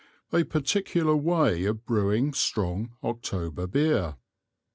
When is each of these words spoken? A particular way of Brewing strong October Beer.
A 0.33 0.43
particular 0.43 1.15
way 1.15 1.65
of 1.65 1.85
Brewing 1.85 2.33
strong 2.33 2.95
October 3.03 3.67
Beer. 3.67 4.15